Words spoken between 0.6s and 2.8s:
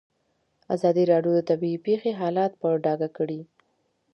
ازادي راډیو د طبیعي پېښې حالت په